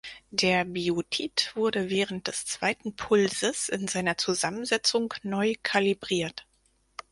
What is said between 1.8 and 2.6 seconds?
während des